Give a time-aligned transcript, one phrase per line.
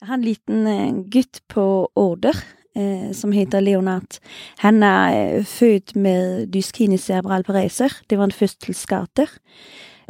[0.00, 1.62] Jeg har en liten eh, gutt på
[1.96, 2.36] Order
[2.76, 4.18] eh, som heter Leonard.
[4.60, 7.94] Han er eh, født med dyskinisk cerebral pareser.
[8.10, 9.26] Det var en fødselsskade.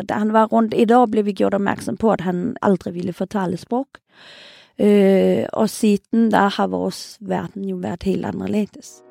[0.03, 3.15] Da han var rundt I dag ble vi gjort oppmerksom på at han aldri ville
[3.15, 4.03] få talespråk.
[4.77, 6.93] Eh, og siden da har vår
[7.23, 9.06] verden jo vært helt annerledes.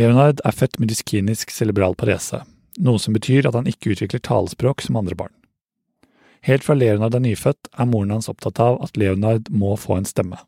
[0.00, 2.38] Leonard er født med dyskinisk cerebral parese,
[2.80, 5.34] noe som betyr at han ikke utvikler talespråk som andre barn.
[6.46, 10.08] Helt fra Leonard er nyfødt, er moren hans opptatt av at Leonard må få en
[10.08, 10.38] stemme.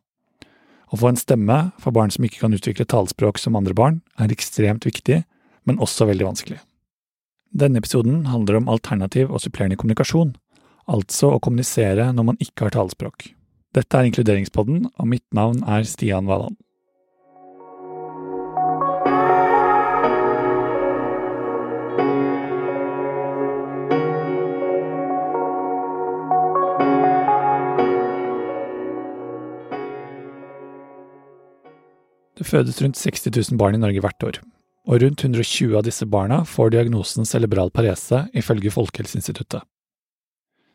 [0.88, 4.32] Å få en stemme for barn som ikke kan utvikle talespråk som andre barn, er
[4.32, 5.20] ekstremt viktig,
[5.68, 6.62] men også veldig vanskelig.
[7.52, 10.32] Denne episoden handler om alternativ og supplerende kommunikasjon,
[10.88, 13.28] altså å kommunisere når man ikke har talespråk.
[13.76, 16.56] Dette er Inkluderingspodden, og mitt navn er Stian Valand.
[32.42, 34.38] Det fødes rundt 60 000 barn i Norge hvert år,
[34.90, 39.62] og rundt 120 av disse barna får diagnosen cerebral parese ifølge Folkehelseinstituttet.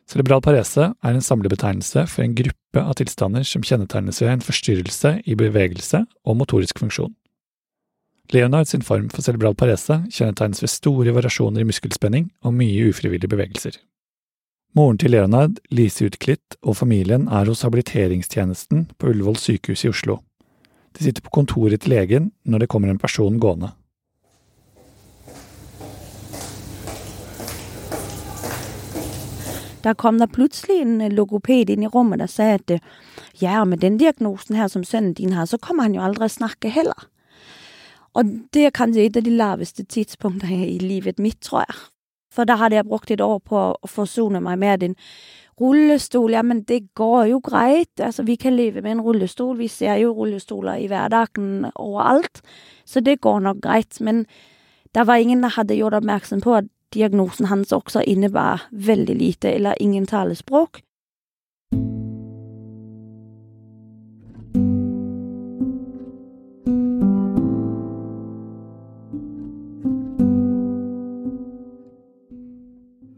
[0.08, 5.12] Cerebral parese er en samlebetegnelse for en gruppe av tilstander som kjennetegnes ved en forstyrrelse
[5.28, 7.12] i bevegelse og motorisk funksjon.
[8.32, 13.28] Leonard sin form for cerebral parese kjennetegnes ved store variasjoner i muskelspenning og mye ufrivillige
[13.28, 13.76] bevegelser.
[14.72, 20.18] Moren til Leonard, Lise Utklitt, og familien er hos habiliteringstjenesten på Ullevål sykehus i Oslo.
[20.98, 23.70] De sitter på kontoret til legen når det kommer en person gående.
[29.84, 32.82] Da kom det plutselig en logoped inn i rommet og sa at eh,
[33.38, 36.34] ja, med den diagnosen her som sønnen din har, så kommer han jo aldri å
[36.34, 37.06] snakke heller.
[38.18, 41.78] Og det er kanskje et av de laveste tidspunktene i livet mitt, tror jeg.
[42.34, 44.98] For da hadde jeg brukt et år på å forsone meg med en
[45.60, 46.32] rullestol.
[46.32, 48.00] Ja, men det går jo greit.
[48.00, 49.56] Altså, vi kan leve med en rullestol.
[49.58, 52.42] Vi ser jo rullestoler i hverdagen overalt.
[52.84, 54.00] Så det går nok greit.
[54.00, 54.26] Men
[54.94, 59.52] det var ingen som hadde gjort oppmerksom på at diagnosen hans også innebar veldig lite
[59.52, 60.80] eller ingen talespråk.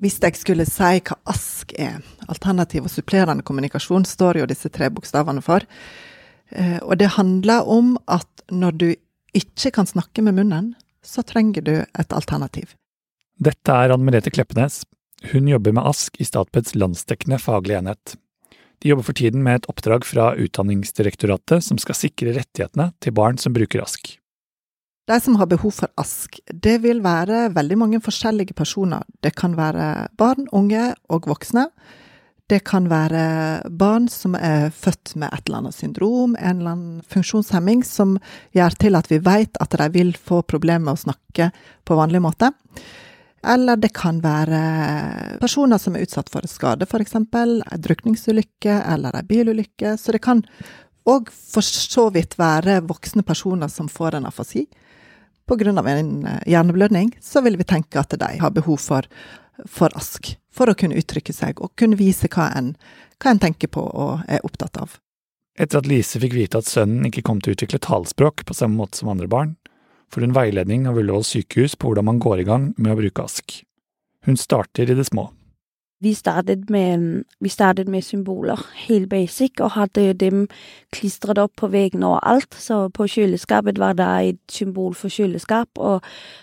[0.00, 1.49] Hvis jeg skulle si hva ASK
[1.80, 5.64] er, alternativ og supplerende kommunikasjon, står jo disse tre bokstavene for.
[6.50, 8.88] Eh, og det handler om at når du
[9.36, 12.74] ikke kan snakke med munnen, så trenger du et alternativ.
[13.40, 14.82] Dette er Anne Merete Kleppenes.
[15.32, 18.16] Hun jobber med ASK i Statpeds landsdekkende faglige enhet.
[18.80, 23.40] De jobber for tiden med et oppdrag fra Utdanningsdirektoratet som skal sikre rettighetene til barn
[23.40, 24.19] som bruker ASK.
[25.08, 29.02] De som har behov for ASK, det vil være veldig mange forskjellige personer.
[29.24, 31.66] Det kan være barn, unge og voksne.
[32.50, 37.04] Det kan være barn som er født med et eller annet syndrom, en eller annen
[37.10, 38.16] funksjonshemming, som
[38.56, 41.50] gjør til at vi vet at de vil få problemer med å snakke
[41.86, 42.50] på vanlig måte.
[43.46, 47.16] Eller det kan være personer som er utsatt for skade, f.eks.
[47.16, 47.54] en
[47.86, 49.94] drukningsulykke eller en bilulykke.
[49.96, 50.42] Så det kan
[51.08, 54.66] òg for så vidt være voksne personer som får en afasi
[55.50, 55.70] pga.
[55.90, 59.06] en eh, hjerneblødning, så vil vi tenke at de har behov for,
[59.66, 60.36] for ASK.
[60.50, 62.74] For å kunne uttrykke seg og kunne vise hva en,
[63.22, 64.98] hva en tenker på og er opptatt av.
[65.60, 68.80] Etter at Lise fikk vite at sønnen ikke kom til å utvikle talspråk på samme
[68.80, 69.56] måte som andre barn,
[70.10, 73.26] får hun veiledning av Ullevål sykehus på hvordan man går i gang med å bruke
[73.26, 73.60] ASK.
[74.26, 75.28] Hun starter i det små.
[76.02, 80.46] Vi startet med, vi startet med symboler, helt basic, og hadde dem
[80.92, 82.54] klistret opp på veggen overalt.
[82.56, 86.00] Så på kjøleskapet var det et symbol for kjøleskap, og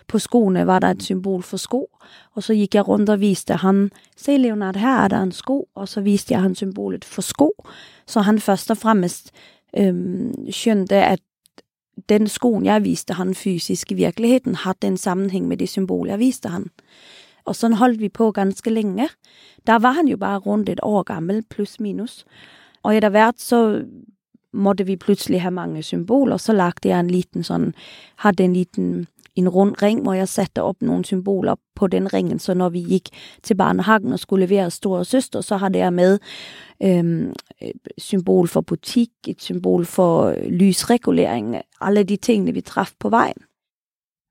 [0.08, 1.88] på skoene var det et symbol for sko.
[2.36, 5.64] Og så gikk jeg rundt og viste han Se, Leonard, her er det en sko.
[5.76, 7.50] Og så viste jeg han symbolet for sko,
[8.06, 9.32] så han først og fremst
[9.78, 11.20] øhm, skjønte at
[12.10, 16.20] den skoen jeg viste han fysisk i virkeligheten, hadde en sammenheng med det symbolet jeg
[16.20, 16.70] viste han.
[17.48, 19.10] Og sånn holdt vi på ganske lenge.
[19.68, 22.26] Da var han jo bare rundt et år gammel, pluss minus.
[22.84, 23.62] Og etter hvert så
[24.54, 26.38] måtte vi plutselig ha mange symboler.
[26.38, 27.72] Så lagde jeg en liten sånn
[28.24, 29.06] Hadde en liten
[29.38, 32.40] en rund ring hvor jeg satte opp noen symboler på den ringen.
[32.40, 33.12] Så når vi gikk
[33.46, 36.18] til barnehagen og skulle levere storesøster, så hadde jeg med
[36.84, 37.34] øhm,
[37.98, 41.62] symbol for butikk, et symbol for lysregulering.
[41.82, 43.46] Alle de tingene vi traff på veien.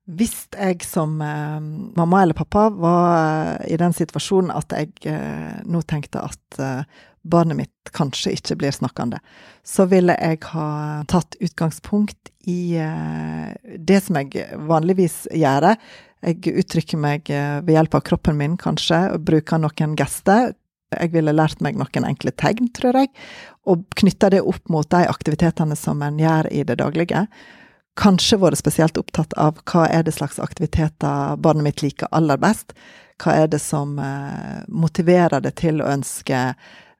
[0.07, 1.59] Hvis jeg som eh,
[1.99, 6.85] mamma eller pappa var eh, i den situasjonen at jeg eh, nå tenkte at eh,
[7.27, 9.19] barnet mitt kanskje ikke blir snakkende,
[9.67, 10.69] så ville jeg ha
[11.11, 15.73] tatt utgangspunkt i eh, det som jeg vanligvis gjør.
[16.23, 20.55] Jeg uttrykker meg eh, ved hjelp av kroppen min, kanskje, og bruker noen gester.
[20.95, 23.11] Jeg ville lært meg noen enkle tegn, tror jeg,
[23.67, 27.27] og knytta det opp mot de aktivitetene som en gjør i det daglige.
[27.97, 32.75] Kanskje vært spesielt opptatt av hva er det slags aktiviteter barnet mitt liker aller best.
[33.17, 36.51] Hva er det som eh, motiverer det til å ønske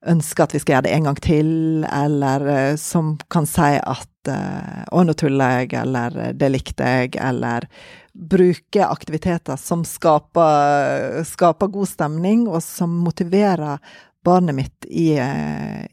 [0.07, 1.49] ønske, at vi skal gjøre det en gang til,
[1.89, 6.83] eller eh, som kan si at eh, 'å, nå tuller jeg', eller uh, 'det likte
[6.85, 7.67] jeg', eller
[8.13, 13.77] bruke aktiviteter som skaper, skaper, god stemning, og som motiverer
[14.25, 15.13] barnet mitt i,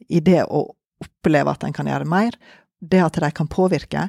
[0.09, 0.65] i det å
[1.05, 2.33] oppleve at en kan gjøre mer,
[2.81, 4.09] det at de kan påvirke.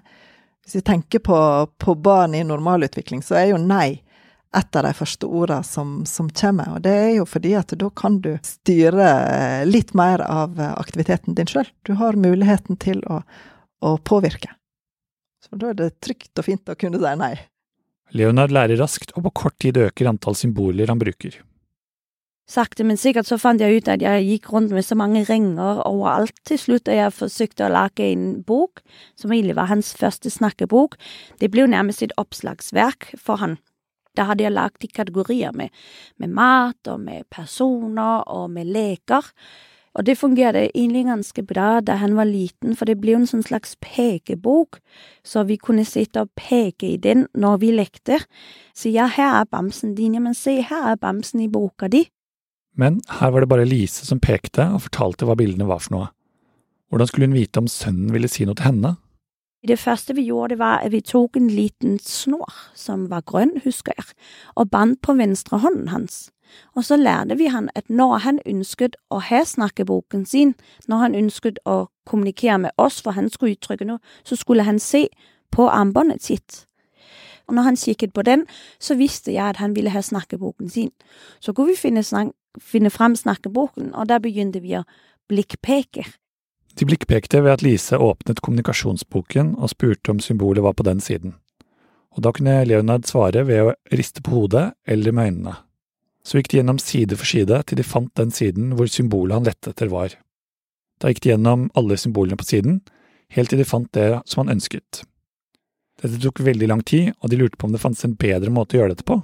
[0.66, 1.38] Hvis vi tenker på,
[1.78, 4.02] på barn i normalutvikling, så er jo nei
[4.56, 6.72] et av de første ordene som, som, kommer.
[6.74, 9.10] Og det er jo fordi at da kan du styre
[9.68, 11.68] litt mer av aktiviteten din sjøl.
[11.86, 13.22] Du har muligheten til å,
[13.86, 14.56] å, påvirke.
[15.46, 17.36] Så da er det trygt og fint å kunne si nei.
[18.16, 21.36] Leonard lærer raskt, og på kort tid øker antall symboler han bruker.
[22.46, 25.80] Sakte, men sikkert så fant jeg ut at jeg gikk rundt med så mange ringer
[25.90, 28.84] overalt til slutt, og jeg forsøkte å lage en bok,
[29.18, 30.94] som egentlig var hans første snakkebok.
[31.42, 33.58] Det ble jo nærmest et oppslagsverk for han.
[34.16, 35.74] Da hadde jeg lagt i kategorier med,
[36.22, 39.26] med mat og med personer og med leker.
[39.96, 43.30] Og det fungerte egentlig ganske bra da han var liten, for det ble jo en
[43.32, 44.82] sånn slags pekebok,
[45.24, 48.20] så vi kunne sitte og peke i den når vi lekte.
[48.76, 52.06] Så ja, her er bamsen din, ja, men se, her er bamsen i boka di.
[52.76, 56.12] Men her var det bare Lise som pekte og fortalte hva bildene var for noe.
[56.92, 58.96] Hvordan skulle hun vite om sønnen ville si noe til henne?
[59.66, 63.56] Det første vi gjorde, det var at vi tok en liten snor, som var grønn,
[63.64, 64.06] husker jeg,
[64.56, 66.30] og bandt på venstre hånden hans.
[66.76, 70.54] Og så lærte vi han at når han ønsket å ha snakkeboken sin,
[70.88, 74.80] når han ønsket å kommunikere med oss, for han skulle uttrykke noe, så skulle han
[74.80, 75.08] se
[75.52, 76.66] på armbåndet sitt.
[77.48, 78.46] Og når han kikket på den,
[78.80, 80.92] så visste jeg at han ville ha snakkeboken sin.
[81.40, 82.04] Så kunne vi finne,
[82.62, 84.86] finne fram snakkeboken, og da begynte vi å
[85.32, 86.06] blikkpeke.
[86.76, 91.38] De blikkpekte ved at Lise åpnet kommunikasjonsboken og spurte om symbolet var på den siden,
[92.16, 95.56] og da kunne Leonard svare ved å riste på hodet eller med øynene.
[96.26, 99.46] Så gikk de gjennom side for side til de fant den siden hvor symbolet han
[99.46, 100.16] lette etter var.
[101.00, 102.80] Da gikk de gjennom alle symbolene på siden,
[103.36, 105.04] helt til de fant det som han ønsket.
[106.02, 108.76] Dette tok veldig lang tid, og de lurte på om det fantes en bedre måte
[108.76, 109.20] å gjøre dette på.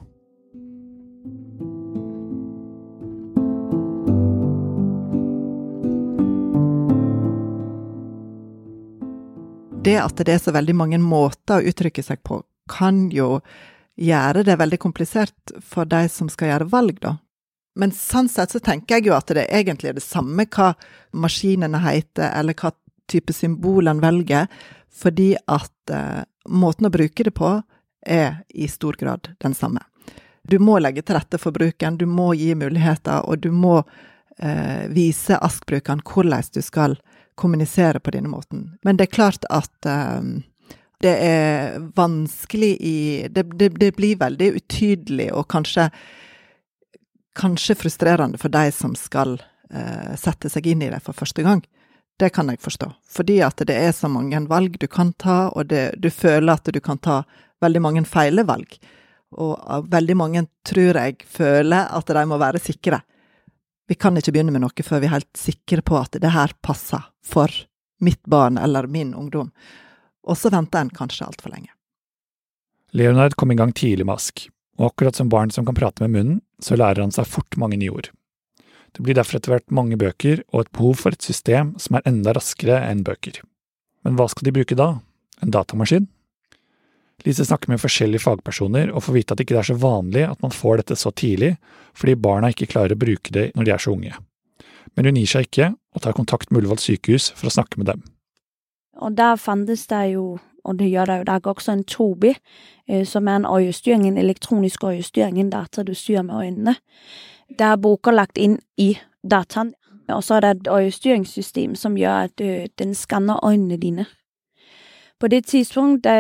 [9.84, 13.40] Det at det er så veldig mange måter å uttrykke seg på, kan jo
[14.02, 17.18] gjøre det veldig komplisert for de som skal gjøre valg, da.
[17.80, 20.74] Men sånn sett så tenker jeg jo at det egentlig er det samme hva
[21.16, 22.74] maskinene heter, eller hva
[23.12, 24.50] type symbol en velger,
[24.92, 27.56] fordi at eh, måten å bruke det på
[28.02, 29.84] er i stor grad den samme.
[30.44, 33.80] Du må legge til rette for bruken, du må gi muligheter, og du må
[34.38, 36.98] eh, vise ASK-brukeren hvordan du skal
[37.42, 38.70] kommunisere på denne måten.
[38.86, 40.42] Men det er klart at um,
[41.02, 42.98] det er vanskelig i
[43.30, 45.90] det, det, det, blir veldig utydelig og kanskje,
[47.38, 51.64] kanskje frustrerende for de som skal uh, sette seg inn i det for første gang.
[52.22, 52.92] Det kan jeg forstå.
[53.10, 56.70] Fordi at det er så mange valg du kan ta, og det, du føler at
[56.70, 57.24] du kan ta
[57.62, 58.78] veldig mange feile valg.
[59.42, 63.00] Og veldig mange, tror jeg, føler at de må være sikre.
[63.92, 66.54] Vi kan ikke begynne med noe før vi er helt sikre på at det her
[66.64, 67.52] passer for
[68.00, 69.50] mitt barn eller min ungdom.
[70.24, 71.74] Og så venter en kanskje altfor lenge.
[72.96, 74.46] Leonard kom i gang tidlig med Ask,
[74.80, 77.82] og akkurat som barn som kan prate med munnen, så lærer han seg fort mange
[77.82, 78.08] nye ord.
[78.96, 82.08] Det blir derfor etter hvert mange bøker og et behov for et system som er
[82.08, 83.42] enda raskere enn bøker.
[84.08, 84.94] Men hva skal de bruke da?
[85.44, 86.08] En datamaskin?
[87.26, 90.42] Lise snakker med forskjellige fagpersoner og får vite at det ikke er så vanlig at
[90.42, 91.56] man får dette så tidlig,
[91.98, 94.16] fordi barna ikke klarer å bruke det når de er så unge.
[94.96, 97.92] Men hun gir seg ikke, og tar kontakt med Ullevål sykehus for å snakke med
[97.92, 98.02] dem.
[99.02, 102.34] Og der fantes det jo, og det gjør det jo, der også en Tobi,
[102.88, 106.76] eh, som er en øyestyring, en elektronisk øyestyring, en data du styrer med øynene.
[107.60, 109.74] Der er boka lagt inn i dataen,
[110.10, 114.06] og så er det et øyestyringssystem som gjør at øh, den skanner øynene dine.
[115.22, 116.16] På det tidspunkt da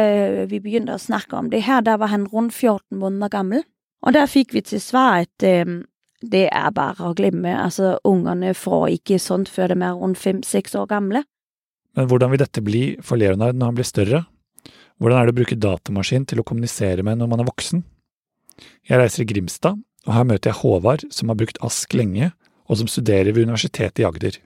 [0.46, 3.64] vi begynte å snakke om det her, da var han rundt 14 måneder gammel.
[4.06, 5.66] Og der fikk vi til svar at eh,
[6.22, 7.54] det er bare å glemme.
[7.58, 11.24] Altså, ungene får ikke sånt før de er rundt fem-seks år gamle.
[11.98, 14.22] Men hvordan vil dette bli for Leonard når han blir større?
[15.02, 17.82] Hvordan er det å bruke datamaskin til å kommunisere med når man er voksen?
[18.86, 22.30] Jeg reiser i Grimstad, og her møter jeg Håvard, som har brukt ASK lenge,
[22.70, 24.38] og som studerer ved Universitetet i Agder.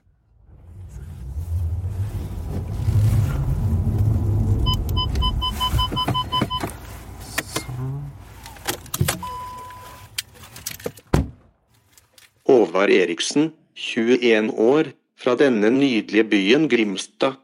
[12.56, 17.34] Håvard Eriksen, 21 år, fra denne nydelige byen Grimstad.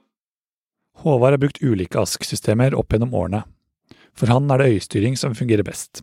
[1.03, 3.43] Håvard har brukt ulike ASK-systemer opp gjennom årene.
[4.17, 6.01] For han er det øyestyring som fungerer best.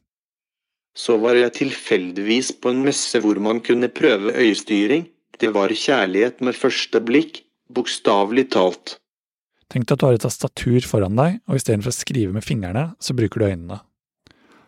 [0.93, 5.07] Så var jeg tilfeldigvis på en messe hvor man kunne prøve øyestyring.
[5.41, 7.39] Det var kjærlighet med første blikk,
[7.73, 8.99] bokstavelig talt.
[9.73, 12.91] Tenk deg at du har et tastatur foran deg, og istedenfor å skrive med fingrene,
[13.01, 13.79] så bruker du øynene.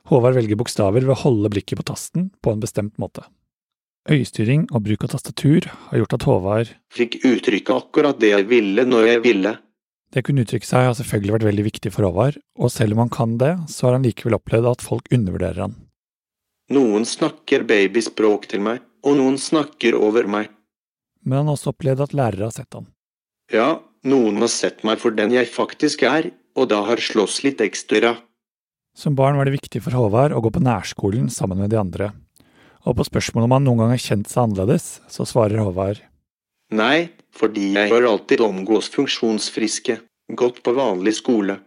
[0.10, 3.28] Håvard velger bokstaver ved å holde blikket på tasten på en bestemt måte.
[4.10, 8.86] Øyestyring og bruk av tastatur har gjort at Håvard Fikk uttrykke akkurat det jeg ville
[8.88, 9.52] når jeg ville.
[10.12, 13.04] Det å kunne uttrykke seg har selvfølgelig vært veldig viktig for Håvard, og selv om
[13.04, 15.76] han kan det, så har han likevel opplevd at folk undervurderer han.
[16.74, 20.50] Noen snakker babyspråk til meg, og noen snakker over meg.
[21.22, 22.90] Men han har også opplevd at lærere har sett han.
[23.54, 23.70] Ja,
[24.10, 28.16] noen har sett meg for den jeg faktisk er, og da har slåss litt ekstra.
[28.98, 32.12] Som barn var det viktig for Håvard å gå på nærskolen sammen med de andre,
[32.86, 36.02] og på spørsmålet om han noen gang har kjent seg annerledes, så svarer Håvard
[36.72, 39.98] Nei, fordi jeg har alltid omgås funksjonsfriske,
[40.40, 41.58] gått på vanlig skole.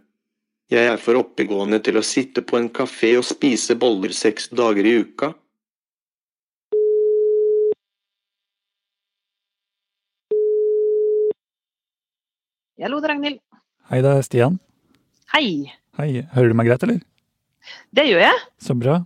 [0.73, 4.88] Jeg er for oppegående til å sitte på en kafé og spise boller seks dager
[4.88, 5.35] i uka.
[12.85, 13.38] Hallo, det er Ragnhild.
[13.88, 14.56] Hei, det er Stian.
[15.33, 15.73] Hei.
[15.97, 16.99] Hei, hører du meg greit, eller?
[17.97, 18.40] Det gjør jeg.
[18.61, 18.99] Så bra.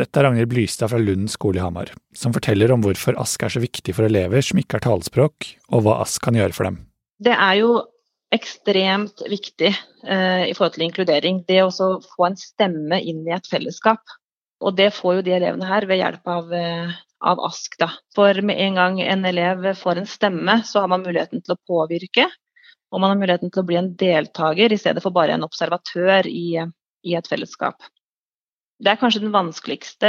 [0.00, 3.52] Dette er Ragnhild Blystad fra Lund skole i Hamar, som forteller om hvorfor ASK er
[3.52, 6.78] så viktig for elever som ikke har talespråk, og hva ASK kan gjøre for dem.
[7.22, 7.74] Det er jo
[8.32, 11.42] ekstremt viktig eh, i forhold til inkludering.
[11.48, 11.70] Det å
[12.00, 14.00] få en stemme inn i et fellesskap.
[14.64, 17.76] Og det får jo de elevene her ved hjelp av, eh, av ASK.
[17.82, 17.90] Da.
[18.16, 21.62] For med en gang en elev får en stemme, så har man muligheten til å
[21.68, 22.30] påvirke.
[22.92, 26.28] Og man har muligheten til å bli en deltaker i stedet for bare en observatør
[26.30, 26.62] i,
[27.04, 27.76] i et fellesskap.
[28.82, 30.08] Det er kanskje den vanskeligste,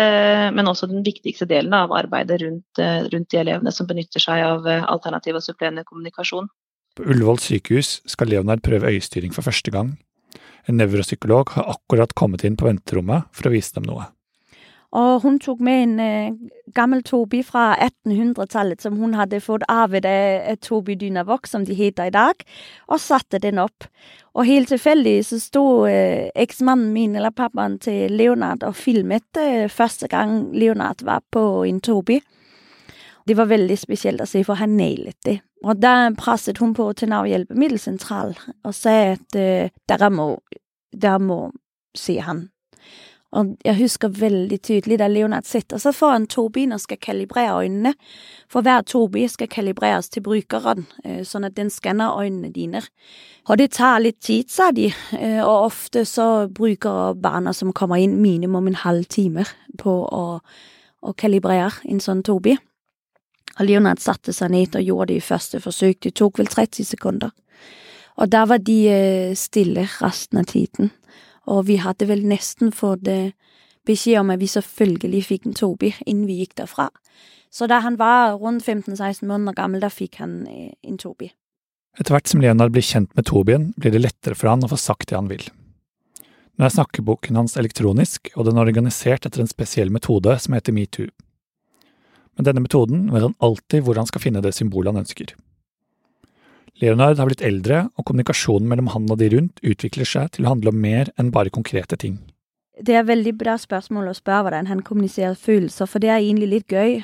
[0.55, 4.41] men også den viktigste delen av arbeidet rundt, eh, rundt de elevene som benytter seg
[4.41, 6.49] av eh, alternativ og supplerende kommunikasjon.
[6.97, 9.93] På Ullevål sykehus skal Leonard prøve øyestyring for første gang.
[10.69, 14.07] En nevropsykolog har akkurat kommet inn på venterommet for å vise dem noe.
[14.93, 16.33] Og hun tok med en eh,
[16.75, 22.11] gammel Tobi fra 1800-tallet som hun hadde fått arvet av Tobi Dynavok, som de heter
[22.11, 22.43] i dag,
[22.87, 23.87] og satte den opp.
[24.37, 29.65] Og helt tilfeldig så sto eh, eksmannen min, eller pappaen til Leonard, og filmet eh,
[29.69, 32.21] første gang Leonard var på en Tobi.
[33.25, 35.39] Det var veldig spesielt å se, for han nailet det.
[35.63, 40.33] Og da presset hun på til Nav hjelpemiddelsentral og sa at eh, dere må,
[40.91, 41.39] dere må
[41.97, 42.49] se han.
[43.33, 47.93] Og jeg husker veldig tydelig da Leonard sitter seg foran Tobien og skal kalibrere øynene.
[48.51, 50.85] For hver Tobi skal kalibreres til brukeren,
[51.25, 52.83] sånn at den skanner øynene dine.
[53.49, 54.91] Og det tar litt tid, sa de,
[55.41, 59.47] og ofte så bruker barna som kommer inn minimum en halv time
[59.81, 60.23] på å,
[61.01, 62.53] å kalibrere en sånn Tobi.
[63.57, 66.03] Og Leonard satte seg ned og gjorde det i første forsøk.
[66.05, 67.33] Det tok vel 30 sekunder.
[68.21, 70.93] Og da var de stille resten av tiden.
[71.51, 73.07] Og vi hadde vel nesten fått
[73.87, 76.89] beskjed om at vi selvfølgelig fikk en Tobi innen vi gikk derfra.
[77.53, 81.29] Så da han var rundt 15-16 måneder gammel, da fikk han en Tobi.
[81.99, 84.79] Etter hvert som Leonard blir kjent med Tobien, blir det lettere for han å få
[84.81, 85.43] sagt det han vil.
[86.57, 90.73] Nå er snakkeboken hans elektronisk, og den er organisert etter en spesiell metode som heter
[90.73, 91.09] metoo.
[92.37, 95.35] Med denne metoden vet han alltid hvor han skal finne det symbolet han ønsker.
[96.81, 100.55] Leonard har blitt eldre, og kommunikasjonen mellom han og de rundt utvikler seg til å
[100.55, 102.17] handle om mer enn bare konkrete ting.
[102.81, 106.49] Det er veldig bra spørsmål å spørre hvordan han kommuniserer følelser, for det er egentlig
[106.55, 107.03] litt gøy.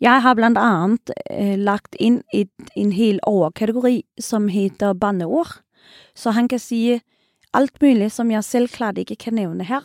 [0.00, 5.58] Jeg har blant annet uh, lagt inn en hel overkategori som heter banneord,
[6.16, 7.02] så han kan si
[7.56, 9.84] alt mulig som jeg selv klart ikke kan nevne her,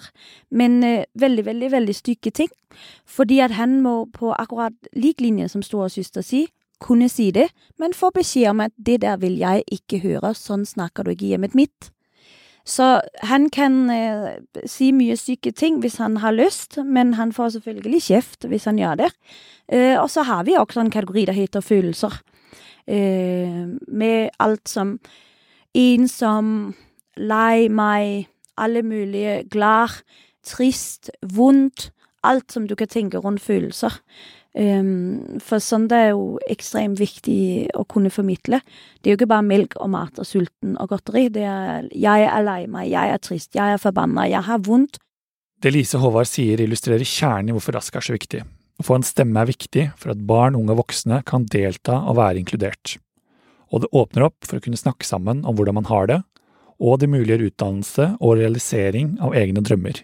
[0.50, 2.56] men uh, veldig, veldig, veldig stygge ting,
[3.04, 6.46] fordi at han må på akkurat lik linje som storesøster si,
[6.82, 7.48] kunne si det,
[7.80, 11.32] men får beskjed om at det der vil jeg ikke høre, sånn snakker du ikke
[11.34, 11.92] hjemmet mitt.
[12.66, 17.56] Så han kan eh, si mye syke ting hvis han har lyst, men han får
[17.56, 19.10] selvfølgelig kjeft hvis han gjør det.
[19.72, 22.22] Eh, og så har vi også en kategori der heter følelser,
[22.88, 25.00] eh, med alt som
[25.74, 26.76] ensom,
[27.18, 30.04] lei meg, alle mulige, glad,
[30.46, 31.90] trist, vondt,
[32.24, 34.02] alt som du kan tenke rundt følelser.
[34.52, 38.60] Um, for sånt er jo ekstremt viktig å kunne formidle.
[39.00, 41.30] Det er jo ikke bare melk og mat og sulten og godteri.
[41.32, 45.00] Det er 'jeg er lei meg', 'jeg er trist', 'jeg er forbanna', 'jeg har vondt'.
[45.62, 48.44] Det Lise Håvard sier illustrerer kjernen i hvorfor Rask er så viktig.
[48.82, 52.18] Å få en stemme er viktig for at barn, unge og voksne kan delta og
[52.18, 52.98] være inkludert.
[53.72, 56.24] Og det åpner opp for å kunne snakke sammen om hvordan man har det,
[56.82, 60.02] og det muliggjør utdannelse og realisering av egne drømmer.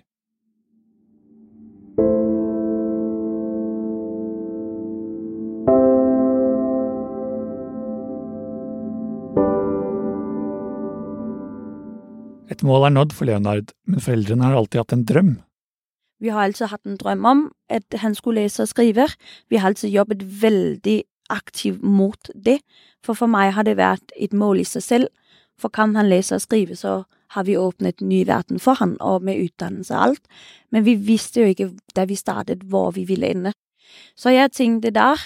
[12.57, 15.35] Et mål er nådd for Leonard, men foreldrene har alltid hatt en drøm.
[16.17, 19.05] Vi har altså hatt en drøm om at han skulle lese og skrive.
[19.53, 22.57] Vi har altså jobbet veldig aktivt mot det,
[23.05, 25.11] for for meg har det vært et mål i seg selv.
[25.61, 27.03] For kan han lese og skrive, så
[27.35, 30.25] har vi åpnet ny verden for han, og med utdannelse og alt.
[30.71, 33.53] Men vi visste jo ikke da vi startet hvor vi ville ende.
[34.17, 35.21] Så jeg tenkte der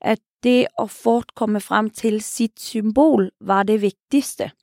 [0.00, 4.54] at det å fort komme frem til sitt symbol var det viktigste.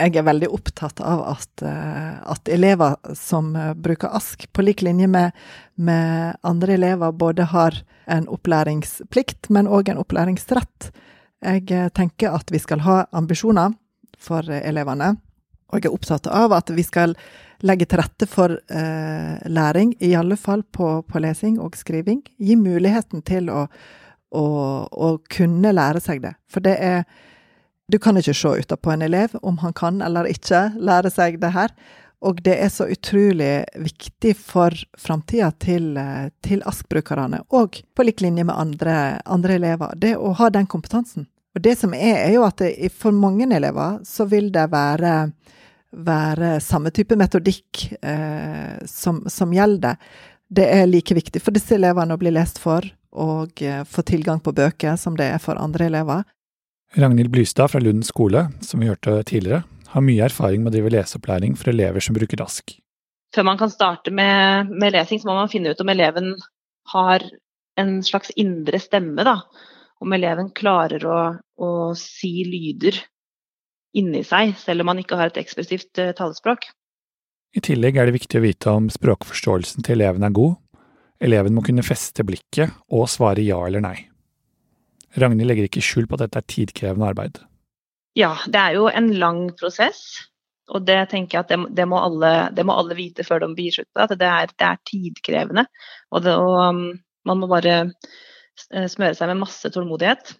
[0.00, 5.36] Jeg er veldig opptatt av at, at elever som bruker ASK, på lik linje med,
[5.76, 7.76] med andre elever, både har
[8.08, 10.88] en opplæringsplikt, men òg en opplæringsrett.
[11.44, 13.76] Jeg tenker at vi skal ha ambisjoner
[14.20, 15.14] for elevene,
[15.70, 17.14] og jeg er opptatt av at vi skal
[17.66, 22.22] legge til rette for eh, læring, i alle fall på, på, lesing og skriving.
[22.40, 23.66] Gi muligheten til å,
[24.32, 24.44] å,
[24.90, 26.34] å kunne lære seg det.
[26.50, 27.04] For det er
[27.90, 31.52] du kan ikke se utapå en elev om han kan eller ikke lære seg det
[31.56, 31.74] her.
[32.20, 35.94] Og det er så utrolig viktig for framtida til,
[36.44, 41.30] til ASK-brukerne, og på lik linje med andre, andre, elever, det å ha den kompetansen.
[41.56, 45.14] Og det som er, er jo at det, for mange elever så vil det være,
[45.96, 49.96] være samme type metodikk eh, som, som, gjelder.
[50.46, 54.44] Det er like viktig for disse elevene å bli lest for og eh, få tilgang
[54.44, 56.22] på bøker som det er for andre elever.
[56.98, 60.90] Ragnhild Blystad fra Lund skole, som vi hørte tidligere, har mye erfaring med å drive
[60.94, 62.74] leseopplæring for elever som bruker rask.
[63.34, 66.32] Før man kan starte med, med, lesing, så må man finne ut om eleven
[66.90, 67.22] har
[67.78, 69.22] en slags indre stemme.
[69.26, 69.36] Da.
[70.02, 71.20] Om eleven klarer å,
[71.62, 72.98] å si lyder
[73.94, 76.72] inni seg, selv om man ikke har et ekspressivt uh, talespråk.
[77.54, 80.58] I tillegg er det viktig å vite om språkforståelsen til eleven er god.
[81.22, 84.09] Eleven må kunne feste blikket og svare ja eller nei.
[85.18, 87.40] Ragnhild legger ikke skjul på at dette er tidkrevende arbeid.
[88.18, 90.02] Ja, det er jo en lang prosess.
[90.70, 93.54] Og det tenker jeg at det, det, må, alle, det må, alle, vite før de
[93.56, 95.64] blir slutta, at det er, det er, tidkrevende.
[96.14, 96.84] Og, det, og um,
[97.26, 100.36] man må bare eh, smøre seg med masse tålmodighet.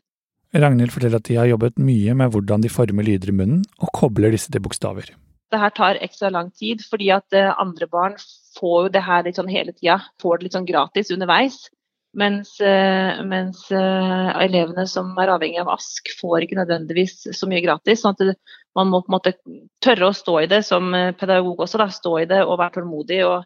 [0.54, 3.90] Ragnhild forteller at de har jobbet mye med hvordan de former lyder i munnen, og
[3.94, 5.10] kobler disse til bokstaver.
[5.50, 8.14] Det her tar ekstra lang tid, fordi at eh, andre barn
[8.58, 9.98] får jo det her litt sånn hele tida.
[10.22, 11.64] Får det litt sånn gratis underveis.
[12.12, 17.62] Mens, eh, mens uh, elevene som er avhengig av ASK, får ikke nødvendigvis så mye
[17.62, 18.02] gratis.
[18.02, 18.38] sånn at
[18.74, 19.34] Man må på en måte
[19.82, 21.78] tørre å stå i det som eh, pedagog også.
[21.78, 23.20] Da, stå i det og være tålmodig.
[23.26, 23.44] og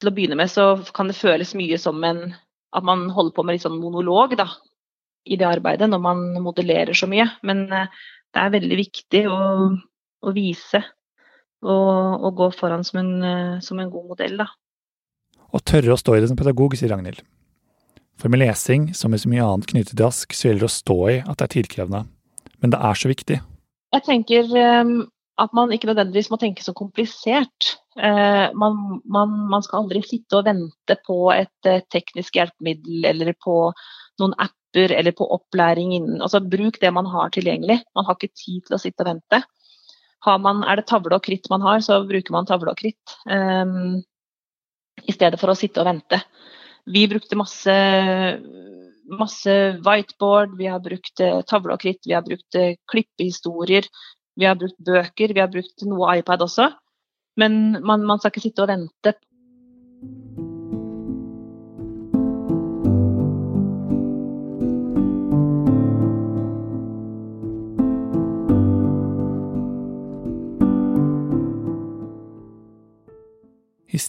[0.00, 2.34] Til å begynne med så kan det føles mye som en,
[2.76, 4.50] at man holder på med litt sånn monolog da,
[5.24, 7.24] i det arbeidet når man modellerer så mye.
[7.42, 9.38] Men det er veldig viktig å,
[10.20, 10.82] å vise
[11.64, 13.14] og, og, gå foran som en,
[13.64, 14.36] som en god modell.
[14.44, 14.50] da.
[15.56, 17.24] Å tørre å stå i det som pedagog, sier Ragnhild.
[18.20, 20.76] For med lesing, som med så mye annet knyttet til ASK, så gjelder det å
[20.76, 22.04] stå i at det er tidkrevende.
[22.62, 23.40] Men det er så viktig.
[23.94, 24.48] Jeg tenker
[24.84, 24.94] um,
[25.40, 27.74] at man ikke nødvendigvis må tenke så komplisert.
[27.98, 33.34] Uh, man, man, man, skal aldri sitte og vente på et uh, teknisk hjelpemiddel eller
[33.44, 33.58] på
[34.22, 37.80] noen apper eller på opplæring innen Altså bruk det man har tilgjengelig.
[37.94, 39.42] Man har ikke tid til å sitte og vente.
[40.24, 43.16] Man, er det tavle og kritt man har, så bruker man tavle og kritt.
[43.28, 44.00] Um,
[45.04, 46.22] I stedet for å sitte og vente.
[46.84, 47.74] Vi brukte masse,
[49.08, 49.54] masse
[49.86, 53.88] whiteboard, vi har brukt eh, tavle og kritt, vi har brukt eh, klippehistorier,
[54.36, 56.68] vi har brukt bøker, vi har brukt noe iPad også.
[57.40, 59.16] Men man, man skal ikke sitte og vente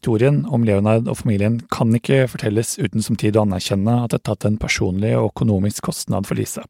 [0.06, 4.36] Historien om Leonard og familien kan ikke fortelles uten samtidig å anerkjenne at det har
[4.36, 6.62] tatt en personlig og økonomisk kostnad for Lise.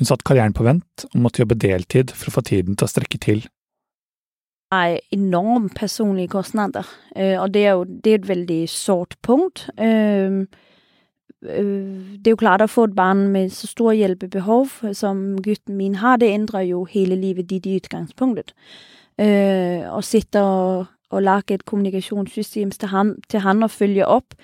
[0.00, 2.88] Hun satte karrieren på vent og måtte jobbe deltid for å få tiden til å
[2.88, 3.44] strekke til.
[3.44, 9.20] Det er enormt personlige kostnader, øh, og det er jo det er et veldig sårt
[9.20, 9.66] punkt.
[9.76, 10.48] Øh,
[11.44, 11.84] øh,
[12.16, 16.00] det er jo klart å få et barn med så store hjelpebehov som gutten min
[16.00, 18.56] har, det endrer jo hele livet ditt i utgangspunktet.
[19.16, 24.34] Å sitte og å lage et kommunikasjonssystem til han, til han og følge opp.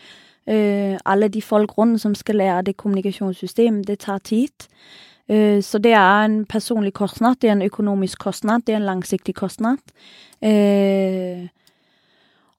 [0.51, 4.67] Uh, alle de folk rundt som skal lære det kommunikasjonssystemet, det tar tid.
[5.31, 8.91] Uh, så det er en personlig kostnad, det er en økonomisk kostnad, det er en
[8.91, 9.79] langsiktig kostnad.
[10.43, 11.47] Uh,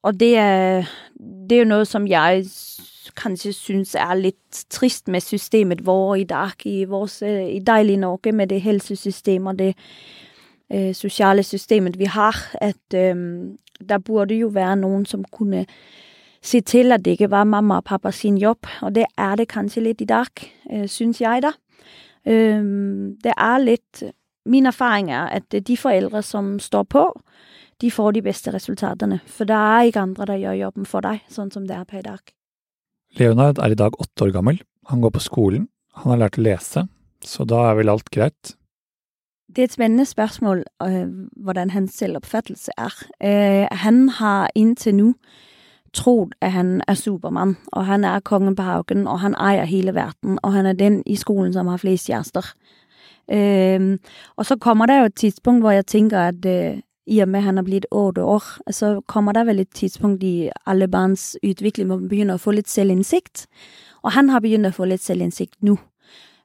[0.02, 0.88] og det er,
[1.50, 2.44] det er noe som jeg
[3.16, 8.32] kanskje syns er litt trist med systemet vårt i dag, i, vårt, i deilige Norge,
[8.32, 9.74] med det helsesystemet og det
[10.96, 12.36] sosiale systemet vi har.
[12.60, 15.64] At um, der burde jo være noen som kunne
[16.44, 19.48] se til at det ikke var mamma og pappa sin jobb, og det er det
[19.48, 21.54] kanskje litt i dag, øh, syns jeg, da.
[22.24, 24.00] Det er litt
[24.48, 27.04] min erfaring er at de foreldre som står på,
[27.80, 29.20] de får de beste resultatene.
[29.26, 31.98] For det er ikke andre der gjør jobben for deg, sånn som det er på
[32.00, 32.20] i dag.
[33.18, 36.44] Leonard er i dag åtte år gammel, han går på skolen, han har lært å
[36.44, 36.84] lese,
[37.24, 38.54] så da er vel alt greit?
[39.56, 43.04] Det er et spennende spørsmål øh, hvordan hans selvoppfattelse er.
[43.22, 45.12] Øh, han har inntil nå
[45.92, 49.94] trodd at han er Supermann, og han er kongen på haugen, og han eier hele
[49.94, 52.54] verden, og han er den i skolen som har flest kjærester.
[53.32, 53.98] Øh,
[54.36, 56.46] og så kommer det jo et tidspunkt hvor jeg tenker at
[57.06, 60.50] i og med han er blitt åtte år, så kommer det vel et tidspunkt i
[60.66, 63.46] alle barns utvikling hvor man begynner å få litt selvinnsikt.
[64.02, 65.76] Og han har begynt å få litt selvinnsikt nå,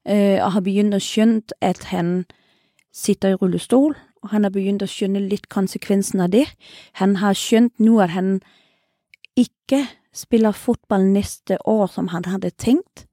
[0.06, 2.26] og har begynt å skjønt at han
[2.93, 6.45] sitter i rullestol, og han har begynt å skjønne litt konsekvensen av det.
[6.99, 8.39] Han har skjønt nå at han
[9.39, 13.06] ikke spiller fotball neste år som han hadde tenkt.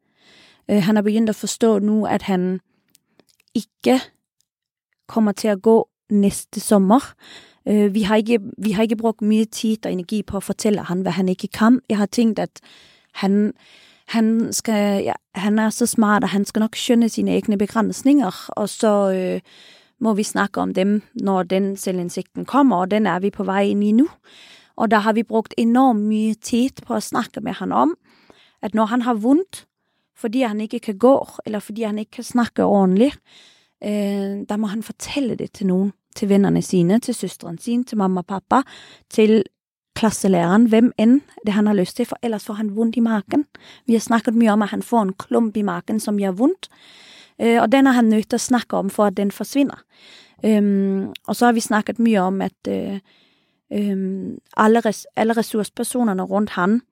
[0.70, 2.60] Øh, han har begynt å forstå nå at han
[3.54, 4.00] ikke
[5.06, 5.76] kommer til å gå
[6.10, 7.02] neste sommer.
[7.68, 10.86] Øh, vi har ikke, vi har ikke brukt mye tid og energi på å fortelle
[10.90, 11.80] han hva han ikke kan.
[11.88, 12.60] Jeg har tenkt at
[13.22, 13.52] han,
[14.08, 18.50] han, skal, ja, han er så smart, og han skal nok skjønne sine egne begrensninger,
[18.56, 19.40] og så øh,
[20.00, 23.70] må vi snakke om dem når den selvinnsikten kommer, og den er vi på vei
[23.72, 24.06] inn i nå.
[24.76, 27.96] Og da har vi brukt enormt mye tid på å snakke med han om
[28.62, 29.64] at når han har vondt
[30.16, 33.10] fordi han ikke kan gå, eller fordi han ikke kan snakke ordentlig,
[33.84, 35.92] øh, da må han fortelle det til noen.
[36.16, 38.62] Til vennene sine, til søsteren sin, til mamma og pappa,
[39.12, 39.42] til
[39.96, 43.46] klasselæreren, hvem enn det han har lyst til, for ellers får han vondt i magen.
[43.86, 46.68] Vi har snakket mye om at han får en klump i magen som gjør vondt,
[47.38, 49.82] eh, og den er han nødt til å snakke om for at den forsvinner.
[50.44, 52.98] Um, og så har vi snakket mye om at uh,
[53.72, 56.82] um, alle, res alle ressurspersonene rundt han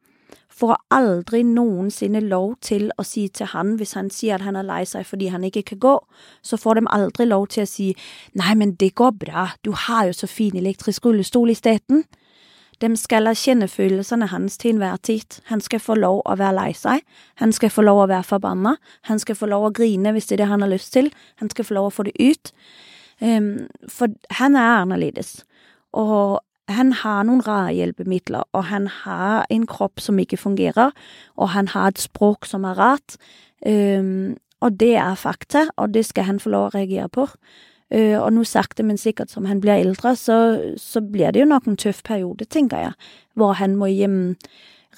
[0.55, 4.67] får aldri noensinne lov til å si til han, hvis han sier at han er
[4.67, 5.95] lei seg fordi han ikke kan gå,
[6.43, 7.91] så får de aldri lov til å si
[8.39, 12.05] nei, men det går bra, du har jo så fin elektrisk rullestol isteden.
[12.83, 15.39] De skal erkjenne følelsene hans til enhver tid.
[15.51, 17.05] Han skal få lov å være lei seg,
[17.41, 18.77] han skal få lov å være forbanna,
[19.09, 21.51] han skal få lov å grine hvis det er det han har lyst til, han
[21.53, 22.53] skal få lov å få det ut.
[23.21, 24.11] Um, for
[24.41, 25.45] han er annerledes,
[25.95, 30.95] og han har noen rare hjelpemidler, og han har en kropp som ikke fungerer,
[31.37, 33.19] og han har et språk som er rart.
[33.65, 34.35] Um,
[34.65, 37.29] og det er fakta, og det skal han få lov å reagere på.
[37.95, 40.39] Uh, og nå sakte, men sikkert som han blir eldre, så,
[40.81, 44.35] så blir det jo nok en tøff periode, tenker jeg, hvor han må hjem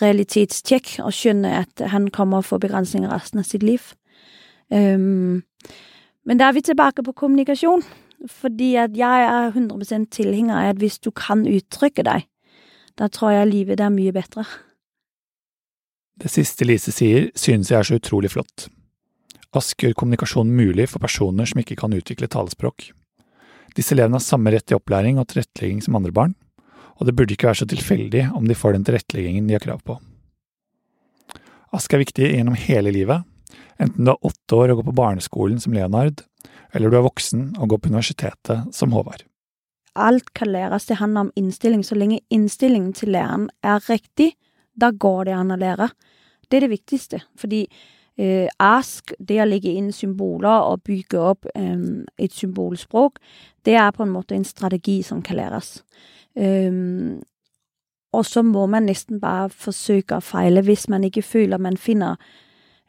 [0.00, 3.92] realitetstjekk og skjønne at han kommer å få begrensninger resten av sitt liv.
[4.72, 5.44] Um,
[6.26, 7.85] men da er vi tilbake på kommunikasjon.
[8.26, 12.24] Fordi at jeg er 100 tilhenger av at hvis du kan uttrykke deg,
[12.98, 14.46] da tror jeg livet er mye bedre.
[16.16, 18.70] Det siste Lise sier, synes jeg er så utrolig flott.
[19.57, 22.90] Ask gjør kommunikasjon mulig for personer som ikke kan utvikle talespråk.
[23.77, 26.35] Disse elevene har samme rett til opplæring og tilrettelegging som andre barn,
[26.97, 29.81] og det burde ikke være så tilfeldig om de får den tilretteleggingen de har krav
[29.85, 29.99] på.
[31.77, 33.25] Ask er viktig gjennom hele livet,
[33.81, 36.23] enten du har åtte år og går på barneskolen som Leonard,
[36.73, 39.25] eller du er voksen og går på universitetet som Håvard.
[39.97, 41.81] Alt kan læres, det handler om innstilling.
[41.85, 44.35] Så lenge innstillingen til læreren er riktig,
[44.77, 45.88] da går det an å lære.
[46.49, 47.64] Det er det viktigste, fordi
[48.16, 51.76] ASK, det å legge inn symboler og bygge opp eh,
[52.18, 53.20] et symbolspråk,
[53.66, 55.83] det er på en måte en strategi som kan læres.
[56.37, 57.22] Um,
[58.12, 62.16] og så må man nesten bare forsøke å feile hvis man ikke føler man finner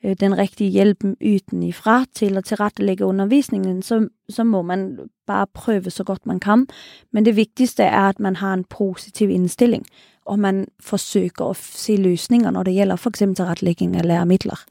[0.03, 6.03] den riktige hjelpen utenifra til å tilrettelegge undervisningen, så, så, må man bare prøve så
[6.03, 6.67] godt man kan.
[7.11, 9.85] Men det viktigste er at man har en positiv innstilling,
[10.25, 13.25] og man forsøker å se løsninger når det gjelder f.eks.
[13.25, 14.63] tilrettelegging av læremidler.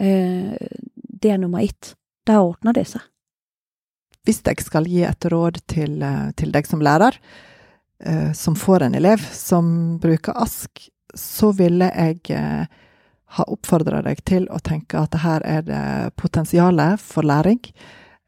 [0.00, 0.56] Øh,
[1.22, 1.94] det er nummer ett.
[2.26, 3.04] Da ordner det seg.
[4.28, 7.18] Hvis jeg skal gi et råd til, øh, til deg som lærer,
[8.38, 10.84] som får en elev som bruker ASK,
[11.18, 12.68] så ville jeg
[13.34, 17.58] ha oppfordra deg til å tenke at her er det potensialet for læring.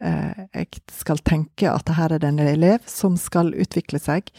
[0.00, 4.30] Eh, jeg skal tenke at her er det en elev som skal utvikle seg,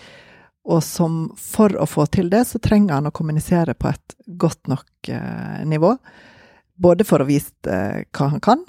[0.66, 4.70] og som for å få til det, så trenger han å kommunisere på et godt
[4.70, 5.96] nok eh, nivå.
[6.82, 8.68] Både for å vise eh, hva han kan,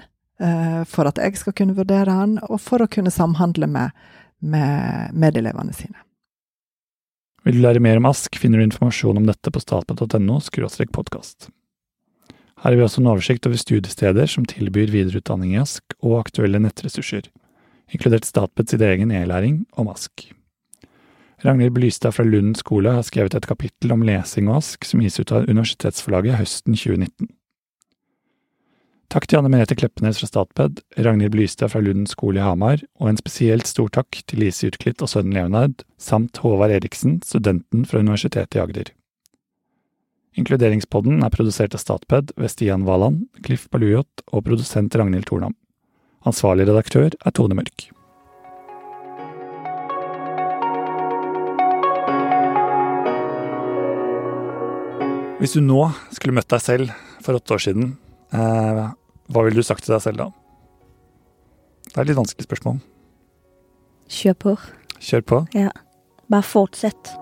[0.90, 3.92] for at jeg skal kunne vurdere han, og for å kunne samhandle med,
[4.42, 6.00] med medelevene sine.
[7.46, 10.40] Vil du lære mer om ASK, finner du informasjon om dette på statped.no
[10.90, 11.48] podkast.
[12.62, 16.60] Her har vi også en oversikt over studiesteder som tilbyr videreutdanning i ASK, og aktuelle
[16.62, 17.26] nettressurser,
[17.90, 20.30] inkludert Statped egen e-læring om ASK.
[21.42, 25.18] Ragnhild Blystad fra Lund skole har skrevet et kapittel om lesing og ASK som gis
[25.18, 27.26] ut av Universitetsforlaget høsten 2019.
[29.12, 33.10] Takk til Anne Merete Kleppenes fra Statped, Ragnhild Blystad fra Lund skole i Hamar, og
[33.10, 38.00] en spesielt stor takk til Lise Utklitt og sønnen Leonard, samt Håvard Eriksen, studenten fra
[38.00, 38.88] Universitetet i Agder.
[40.40, 45.52] Inkluderingspodden er produsert av Statped ved Stian Valand, Cliff Balujot og produsent Ragnhild Tornam.
[46.24, 47.90] Ansvarlig redaktør er Tone Mørk.
[55.36, 57.94] Hvis du nå skulle møtt deg selv for åtte år siden,
[58.32, 58.82] eh,
[59.32, 60.28] hva ville du sagt til deg selv da?
[61.88, 62.78] Det er et litt vanskelig spørsmål.
[64.12, 64.54] Kjør på.
[65.00, 65.40] Kjør på.
[65.56, 65.72] Ja.
[66.32, 67.12] Bare fortsett.